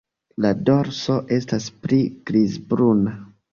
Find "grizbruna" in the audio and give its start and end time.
2.33-3.17